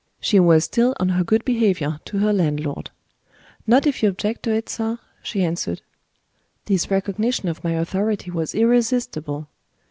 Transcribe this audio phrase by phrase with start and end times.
[0.19, 2.89] She was still on her good behavior to her landlord.
[3.67, 5.83] "Not if you object to it, sir," she answered.
[6.65, 9.47] This recognition of my authority was irresistible.